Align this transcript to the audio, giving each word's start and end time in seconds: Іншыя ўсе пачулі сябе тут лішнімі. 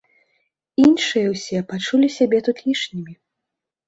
Іншыя 0.83 1.27
ўсе 1.33 1.59
пачулі 1.73 2.07
сябе 2.15 2.39
тут 2.47 2.57
лішнімі. 2.71 3.13